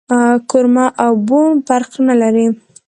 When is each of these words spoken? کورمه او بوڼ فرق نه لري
کورمه 0.49 0.85
او 1.03 1.13
بوڼ 1.27 1.49
فرق 1.67 1.91
نه 2.07 2.15
لري 2.21 2.47